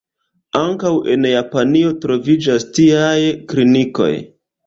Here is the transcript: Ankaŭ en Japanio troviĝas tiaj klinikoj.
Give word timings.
Ankaŭ 0.59 0.93
en 1.15 1.27
Japanio 1.31 1.91
troviĝas 2.05 2.65
tiaj 2.79 3.19
klinikoj. 3.53 4.11